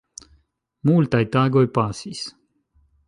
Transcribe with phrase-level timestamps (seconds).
[0.89, 2.25] Multaj tagoj pasis.